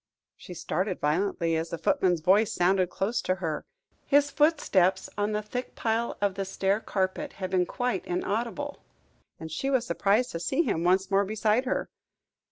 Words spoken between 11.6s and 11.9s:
her.